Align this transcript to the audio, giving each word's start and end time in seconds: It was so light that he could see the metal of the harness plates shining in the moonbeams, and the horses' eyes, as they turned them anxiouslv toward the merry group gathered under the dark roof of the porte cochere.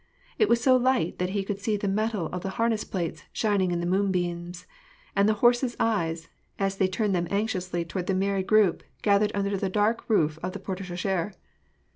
It 0.39 0.49
was 0.49 0.59
so 0.59 0.75
light 0.75 1.19
that 1.19 1.29
he 1.29 1.43
could 1.43 1.59
see 1.59 1.77
the 1.77 1.87
metal 1.87 2.25
of 2.33 2.41
the 2.41 2.49
harness 2.57 2.83
plates 2.83 3.25
shining 3.31 3.69
in 3.69 3.81
the 3.81 3.85
moonbeams, 3.85 4.65
and 5.15 5.29
the 5.29 5.35
horses' 5.45 5.75
eyes, 5.79 6.27
as 6.57 6.77
they 6.77 6.87
turned 6.87 7.13
them 7.13 7.27
anxiouslv 7.27 7.87
toward 7.87 8.07
the 8.07 8.15
merry 8.15 8.41
group 8.41 8.81
gathered 9.03 9.31
under 9.35 9.55
the 9.55 9.69
dark 9.69 10.03
roof 10.09 10.39
of 10.41 10.53
the 10.53 10.59
porte 10.59 10.79
cochere. 10.79 11.35